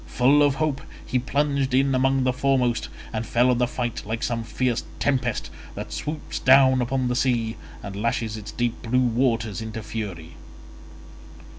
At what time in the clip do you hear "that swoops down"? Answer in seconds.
5.75-6.81